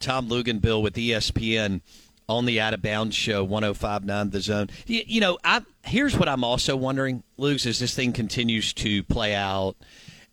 [0.00, 1.80] Tom Luginbill with ESPN
[2.28, 4.68] on the Out of Bounds Show, 1059 The Zone.
[4.86, 9.02] You, you know, I, here's what I'm also wondering, Luke, as this thing continues to
[9.04, 9.76] play out,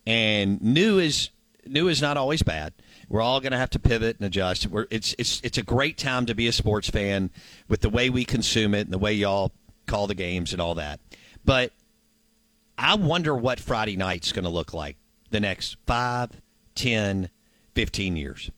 [0.06, 1.30] and new is
[1.66, 2.72] new is not always bad.
[3.08, 4.66] We're all going to have to pivot and adjust.
[4.66, 7.30] We're, it's it's it's a great time to be a sports fan
[7.68, 9.52] with the way we consume it and the way y'all
[9.86, 11.00] call the games and all that.
[11.44, 11.72] But
[12.76, 14.96] I wonder what Friday night's going to look like
[15.30, 16.30] the next 5,
[16.74, 17.30] 10,
[17.74, 18.50] 15 years.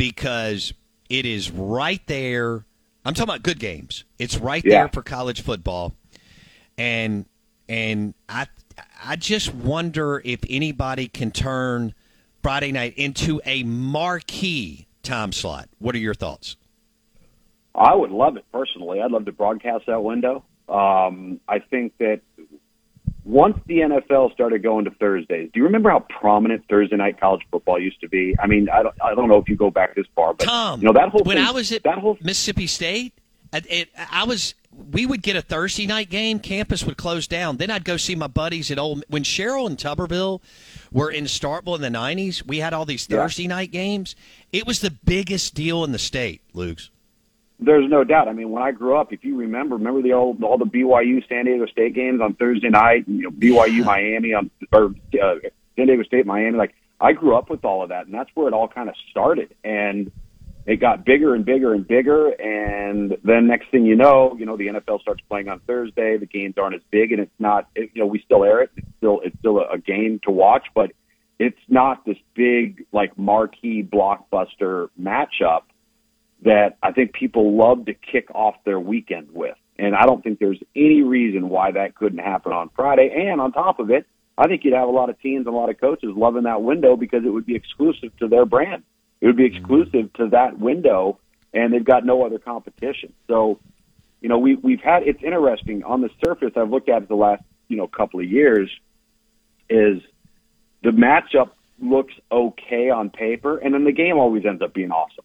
[0.00, 0.72] Because
[1.10, 2.64] it is right there.
[3.04, 4.04] I'm talking about good games.
[4.18, 4.70] It's right Yeah.
[4.70, 5.94] there for college football.
[6.78, 7.26] And
[7.68, 8.46] and I
[9.04, 11.92] I just wonder if anybody can turn
[12.42, 15.68] Friday night into a marquee time slot.
[15.78, 16.56] What are your thoughts?
[17.74, 19.02] I would love it personally.
[19.02, 20.44] I'd love to broadcast that window.
[20.66, 22.22] Um, I think that
[23.30, 27.42] once the NFL started going to Thursdays, do you remember how prominent Thursday night college
[27.50, 28.34] football used to be?
[28.42, 30.80] I mean, I don't, I don't know if you go back this far, but Tom,
[30.80, 33.14] you know that whole when thing, I was at that whole Mississippi State,
[33.52, 34.54] I, it, I was
[34.92, 36.38] we would get a Thursday night game.
[36.38, 37.56] Campus would close down.
[37.56, 40.40] Then I'd go see my buddies at old when Sherrill and Tuberville
[40.92, 42.46] were in Starkville in the '90s.
[42.46, 43.18] We had all these Yeah.
[43.18, 44.16] Thursday night games.
[44.52, 46.90] It was the biggest deal in the state, Luke's.
[47.62, 48.28] There's no doubt.
[48.28, 51.26] I mean, when I grew up, if you remember, remember the old all the BYU
[51.28, 55.34] San Diego State games on Thursday night, you know BYU Miami on or uh,
[55.76, 56.56] San Diego State Miami.
[56.56, 58.94] Like I grew up with all of that, and that's where it all kind of
[59.10, 59.54] started.
[59.62, 60.10] And
[60.64, 64.56] it got bigger and bigger and bigger, and then next thing you know, you know
[64.56, 66.16] the NFL starts playing on Thursday.
[66.16, 67.68] The games aren't as big, and it's not.
[67.74, 68.70] It, you know, we still air it.
[68.76, 70.92] It's still it's still a, a game to watch, but
[71.38, 75.62] it's not this big like marquee blockbuster matchup
[76.42, 79.56] that I think people love to kick off their weekend with.
[79.78, 83.10] And I don't think there's any reason why that couldn't happen on Friday.
[83.28, 85.58] And on top of it, I think you'd have a lot of teams and a
[85.58, 88.82] lot of coaches loving that window because it would be exclusive to their brand.
[89.20, 89.56] It would be mm-hmm.
[89.56, 91.18] exclusive to that window,
[91.52, 93.12] and they've got no other competition.
[93.26, 93.58] So,
[94.20, 96.52] you know, we we've had it's interesting on the surface.
[96.56, 98.70] I've looked at it the last you know couple of years.
[99.68, 100.00] Is
[100.82, 105.24] the matchup looks okay on paper, and then the game always ends up being awesome.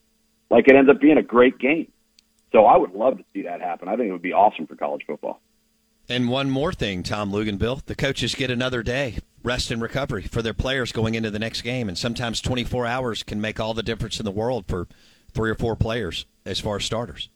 [0.50, 1.92] Like it ends up being a great game.
[2.52, 3.88] So I would love to see that happen.
[3.88, 5.42] I think it would be awesome for college football.
[6.08, 10.42] And one more thing, Tom Luginbill, the coaches get another day rest and recovery for
[10.42, 13.84] their players going into the next game, and sometimes 24 hours can make all the
[13.84, 14.88] difference in the world for
[15.32, 17.30] three or four players as far as starters.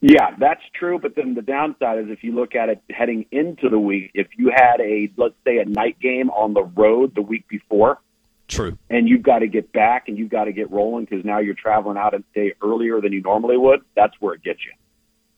[0.00, 0.98] Yeah, that's true.
[1.00, 4.28] But then the downside is if you look at it heading into the week, if
[4.36, 7.98] you had a, let's say, a night game on the road the week before,
[8.48, 8.78] True.
[8.88, 11.54] and you've got to get back and you've got to get rolling because now you're
[11.54, 14.72] traveling out a day earlier than you normally would, that's where it gets you.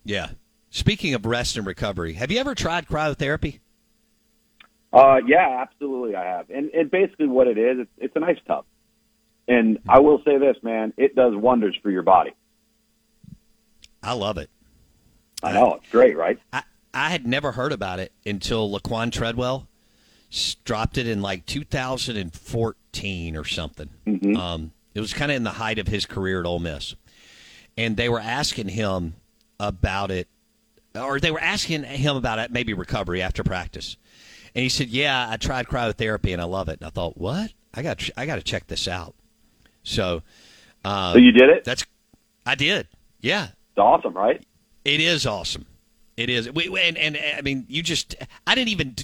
[0.04, 0.30] Yeah.
[0.70, 3.60] Speaking of rest and recovery, have you ever tried cryotherapy?
[4.92, 6.50] Uh, yeah, absolutely, I have.
[6.50, 8.64] And, and basically, what it is, it's, it's an ice tub.
[9.46, 12.32] And I will say this, man, it does wonders for your body.
[14.02, 14.50] I love it.
[15.42, 16.38] I know it's great, right?
[16.52, 19.69] I, I had never heard about it until Laquan Treadwell
[20.64, 22.75] dropped it in like 2014
[23.37, 23.88] or something.
[24.37, 26.94] Um, it was kind of in the height of his career at Ole Miss,
[27.76, 29.15] and they were asking him
[29.60, 30.26] about it,
[30.94, 33.97] or they were asking him about it, maybe recovery after practice,
[34.54, 37.53] and he said, "Yeah, I tried cryotherapy and I love it." And I thought, "What?
[37.75, 39.15] I got I got to check this out."
[39.84, 40.22] So,
[40.84, 41.65] uh, So you did it?
[41.65, 41.84] that's
[42.44, 42.88] I did.
[43.20, 44.43] Yeah, It's awesome, right?
[44.84, 45.66] it is awesome.
[46.16, 46.50] It is.
[46.50, 48.16] We, we- and, and I mean, you just
[48.47, 48.97] I didn't even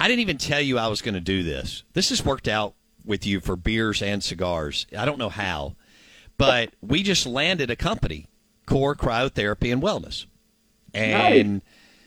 [0.00, 1.84] I didn't even tell you I was going to do this.
[1.92, 4.86] This has worked out with you for beers and cigars.
[4.96, 5.76] I don't know how,
[6.38, 8.26] but we just landed a company,
[8.66, 10.26] Core Cryotherapy and Wellness,
[10.94, 11.62] and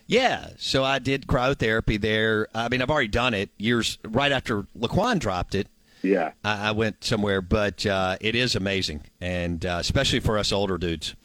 [0.08, 2.48] yeah, so I did cryotherapy there.
[2.54, 5.68] I mean, I've already done it years right after Laquan dropped it.
[6.04, 6.34] Yeah.
[6.44, 10.78] I, I went somewhere, but uh, it is amazing, and uh, especially for us older
[10.78, 11.16] dudes,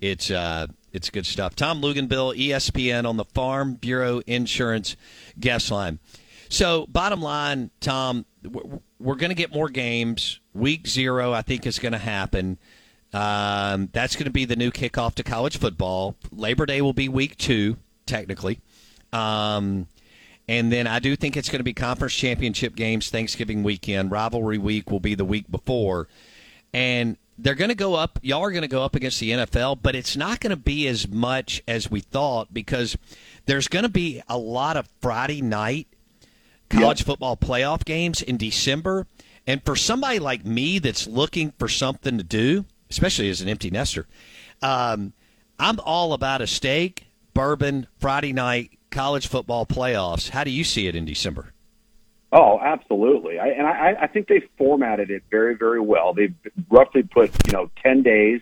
[0.00, 1.54] it's uh, it's good stuff.
[1.54, 4.96] Tom Luginbill, ESPN on the Farm Bureau Insurance
[5.38, 5.98] guest line.
[6.48, 10.40] So, bottom line, Tom, we're, we're going to get more games.
[10.54, 12.58] Week zero, I think, is going to happen.
[13.12, 16.16] Um, that's going to be the new kickoff to college football.
[16.30, 17.76] Labor Day will be week two,
[18.06, 18.60] technically.
[19.12, 19.86] Um,
[20.48, 24.10] and then I do think it's going to be conference championship games Thanksgiving weekend.
[24.10, 26.08] Rivalry week will be the week before.
[26.72, 28.18] And they're going to go up.
[28.22, 30.88] Y'all are going to go up against the NFL, but it's not going to be
[30.88, 32.96] as much as we thought because
[33.46, 35.88] there's going to be a lot of Friday night
[36.68, 39.06] college football playoff games in December.
[39.46, 43.70] And for somebody like me that's looking for something to do, especially as an empty
[43.70, 44.06] nester,
[44.62, 45.12] um,
[45.58, 50.30] I'm all about a steak, bourbon, Friday night college football playoffs.
[50.30, 51.52] How do you see it in December?
[52.32, 53.38] Oh, absolutely.
[53.38, 56.12] I, and I, I think they formatted it very, very well.
[56.12, 56.34] They've
[56.68, 58.40] roughly put, you know, 10 days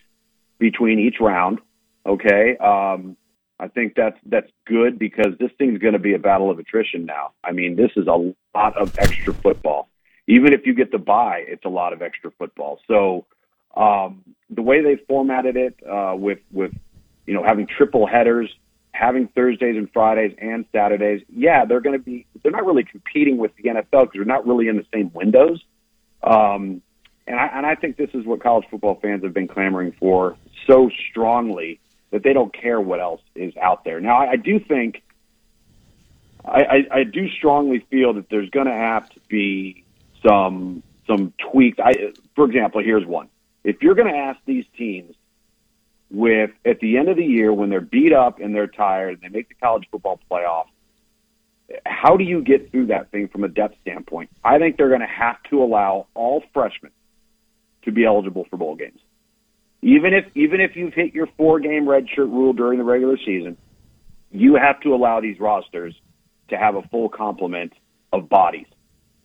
[0.59, 1.61] between each round.
[2.07, 2.57] Okay.
[2.57, 3.17] Um,
[3.61, 7.05] I think that's, that's good because this thing's going to be a battle of attrition
[7.07, 7.33] now.
[7.45, 9.89] I mean, this is a lot of extra football.
[10.27, 12.81] Even if you get the bye, it's a lot of extra football.
[12.89, 13.27] So,
[13.77, 16.73] um, the way they formatted it, uh, with, with,
[17.27, 18.49] you know, having triple headers,
[18.95, 23.37] having Thursdays and Fridays and Saturdays, yeah, they're going to be, they're not really competing
[23.39, 25.63] with the NFL because they're not really in the same windows.
[26.23, 26.81] Um,
[27.27, 30.37] and I, and I think this is what college football fans have been clamoring for
[30.69, 31.81] so strongly
[32.13, 34.01] that they don't care what else is out there.
[34.01, 35.03] Now, I, I do think,
[36.45, 39.85] I, I, I do strongly feel that there's going to have to be
[40.27, 41.79] some some tweaks.
[41.79, 43.29] I, for example, here's one:
[43.65, 45.15] if you're going to ask these teams
[46.11, 49.23] with at the end of the year when they're beat up and they're tired and
[49.23, 50.67] they make the college football playoff,
[51.87, 54.31] how do you get through that thing from a depth standpoint?
[54.45, 56.93] I think they're going to have to allow all freshmen
[57.85, 59.01] to be eligible for bowl games.
[59.83, 63.57] Even if even if you've hit your four game redshirt rule during the regular season,
[64.31, 65.95] you have to allow these rosters
[66.49, 67.73] to have a full complement
[68.13, 68.67] of bodies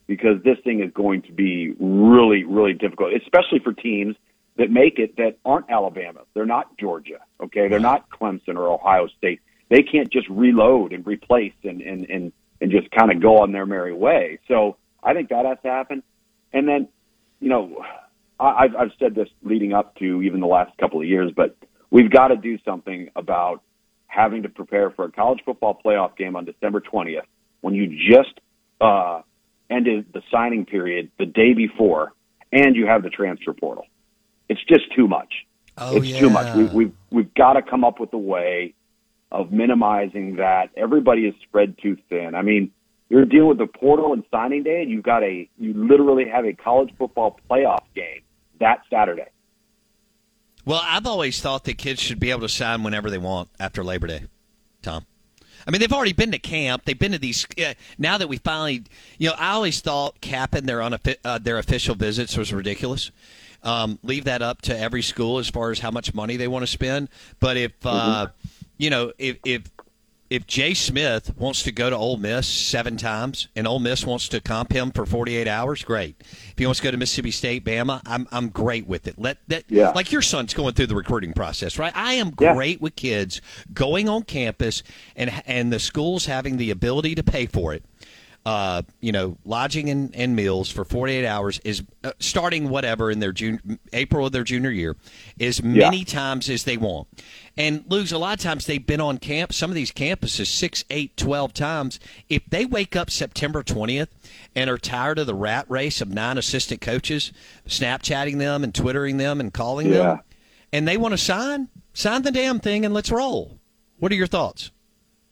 [0.07, 4.15] because this thing is going to be really, really difficult, especially for teams
[4.59, 6.19] that make it that aren't Alabama.
[6.33, 7.19] They're not Georgia.
[7.41, 7.69] Okay.
[7.69, 9.39] They're not Clemson or Ohio State.
[9.69, 13.53] They can't just reload and replace and, and, and, and just kind of go on
[13.53, 14.39] their merry way.
[14.49, 16.03] So I think that has to happen.
[16.51, 16.89] And then,
[17.39, 17.85] you know,
[18.37, 21.55] I, I've, I've said this leading up to even the last couple of years, but
[21.89, 23.63] we've got to do something about
[24.07, 27.21] having to prepare for a college football playoff game on December 20th
[27.61, 28.41] when you just,
[28.81, 29.21] uh,
[29.69, 32.11] ended the signing period the day before
[32.51, 33.85] and you have the transfer portal
[34.49, 35.45] it's just too much.
[35.77, 36.19] Oh, it's yeah.
[36.19, 36.55] too much.
[36.55, 38.73] We, we've we've got to come up with a way
[39.31, 40.71] of minimizing that.
[40.75, 42.35] Everybody is spread too thin.
[42.35, 42.71] I mean,
[43.09, 46.45] you're dealing with the portal and signing day, and you've got a you literally have
[46.45, 48.21] a college football playoff game
[48.59, 49.29] that Saturday.
[50.65, 53.83] Well, I've always thought that kids should be able to sign whenever they want after
[53.83, 54.23] Labor Day,
[54.81, 55.05] Tom.
[55.65, 56.83] I mean, they've already been to camp.
[56.85, 57.45] They've been to these.
[57.57, 58.83] Uh, now that we finally,
[59.17, 63.11] you know, I always thought capping their unoffi- uh, their official visits was ridiculous.
[63.63, 66.63] Um, leave that up to every school as far as how much money they want
[66.63, 67.09] to spend.
[67.39, 68.47] But if uh, Mm-hmm.
[68.77, 69.63] you know, if if
[70.29, 74.27] if Jay Smith wants to go to Ole Miss seven times and Ole Miss wants
[74.29, 76.17] to comp him for 48 hours, great.
[76.21, 79.15] If he wants to go to Mississippi State, Bama, I'm I'm great with it.
[79.17, 79.89] Let that Yeah.
[79.95, 81.91] like your son's going through the recruiting process, right?
[81.95, 82.53] I am Yeah.
[82.53, 83.41] great with kids
[83.73, 84.83] going on campus
[85.15, 87.83] and and the schools having the ability to pay for it.
[88.49, 93.19] Uh, you know, lodging and, and meals for 48 hours is uh, starting whatever in
[93.19, 94.95] their June, April of their junior year,
[95.39, 97.07] as many times as they want.
[97.55, 100.83] And lose a lot of times they've been on camp, some of these campuses, six,
[100.89, 101.99] eight, 12 times.
[102.27, 104.07] If they wake up September 20th
[104.55, 107.31] and are tired of the rat race of nine assistant coaches
[107.67, 109.97] Snapchatting them and Twittering them and calling Yeah.
[109.97, 110.19] them,
[110.73, 113.59] and they want to sign, sign the damn thing and let's roll.
[113.99, 114.71] What are your thoughts?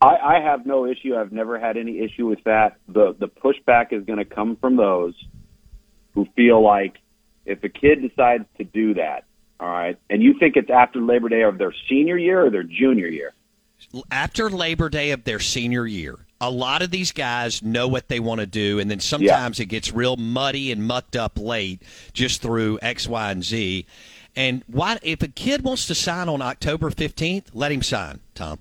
[0.01, 1.15] I, I have no issue.
[1.15, 2.77] I've never had any issue with that.
[2.87, 5.15] The the pushback is going to come from those
[6.13, 6.97] who feel like
[7.45, 9.25] if a kid decides to do that,
[9.59, 12.63] all right, and you think it's after Labor Day of their senior year or their
[12.63, 13.33] junior year,
[14.11, 18.19] after Labor Day of their senior year, a lot of these guys know what they
[18.19, 21.81] want to do, and then sometimes it gets real muddy and mucked up late
[22.13, 23.85] just through X, Y, and Z.
[24.35, 28.59] And why, if a kid wants to sign on October 15th, let him sign, Tom.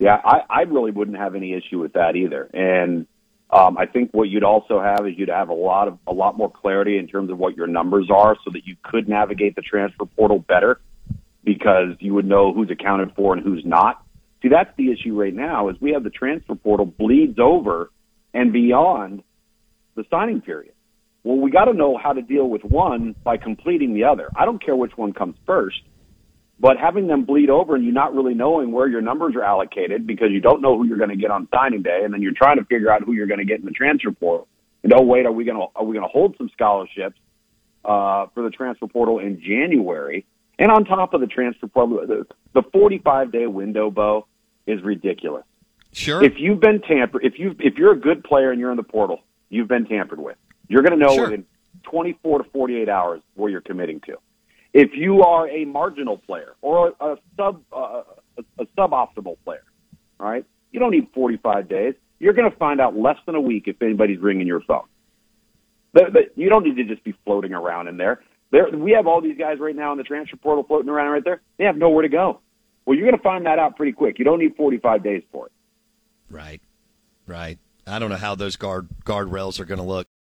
[0.00, 2.48] Yeah, I, I really wouldn't have any issue with that either.
[2.54, 3.06] And
[3.50, 6.38] um, I think what you'd also have is you'd have a lot of a lot
[6.38, 9.62] more clarity in terms of what your numbers are, so that you could navigate the
[9.62, 10.80] transfer portal better,
[11.44, 14.02] because you would know who's accounted for and who's not.
[14.42, 17.90] See, that's the issue right now is we have the transfer portal bleeds over
[18.32, 19.22] and beyond
[19.96, 20.72] the signing period.
[21.24, 24.30] Well, we got to know how to deal with one by completing the other.
[24.34, 25.82] I don't care which one comes first.
[26.60, 30.06] But having them bleed over and you not really knowing where your numbers are allocated
[30.06, 32.34] because you don't know who you're going to get on signing day, and then you're
[32.36, 34.46] trying to figure out who you're going to get in the transfer portal.
[34.82, 37.18] And oh wait, are we going to are we going to hold some scholarships
[37.84, 40.26] uh, for the transfer portal in January?
[40.58, 44.26] And on top of the transfer portal, the, the 45 day window, Bo,
[44.66, 45.44] is ridiculous.
[45.92, 46.22] Sure.
[46.22, 48.82] If you've been tampered, if you if you're a good player and you're in the
[48.82, 50.36] portal, you've been tampered with.
[50.68, 51.24] You're going to know Sure.
[51.24, 51.46] within
[51.84, 54.18] 24 to 48 hours where you're committing to.
[54.72, 58.02] If you are a marginal player or a, a sub uh,
[58.38, 59.64] a, a suboptimal player,
[60.18, 60.44] right?
[60.72, 61.94] you don't need 45 days.
[62.18, 64.84] You're going to find out less than a week if anybody's ringing your phone.
[65.92, 68.22] But, but you don't need to just be floating around in there.
[68.52, 71.24] There, we have all these guys right now in the transfer portal floating around right
[71.24, 71.40] there.
[71.58, 72.40] They have nowhere to go.
[72.84, 74.18] Well, you're going to find that out pretty quick.
[74.18, 75.52] You don't need 45 days for it.
[76.28, 76.60] Right,
[77.26, 77.58] right.
[77.86, 80.06] I don't know how those guard guardrails are going to look.